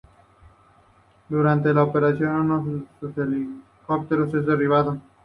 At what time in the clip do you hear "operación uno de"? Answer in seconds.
1.83-2.83